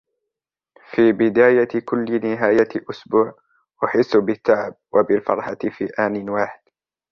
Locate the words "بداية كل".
1.11-2.19